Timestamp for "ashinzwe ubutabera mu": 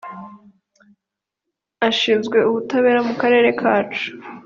1.87-3.13